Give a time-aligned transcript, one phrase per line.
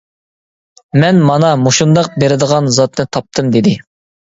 [1.03, 3.79] مەن مانا مۇشۇنداق بېرىدىغان زاتنى تاپتىم دېدى.